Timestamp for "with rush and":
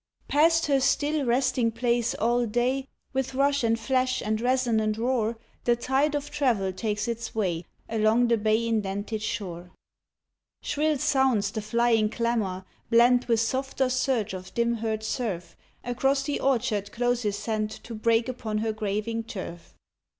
3.13-3.79